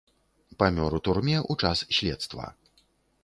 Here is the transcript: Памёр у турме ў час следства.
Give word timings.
Памёр 0.61 0.91
у 0.99 1.01
турме 1.07 1.37
ў 1.51 1.67
час 1.67 1.77
следства. 1.97 2.47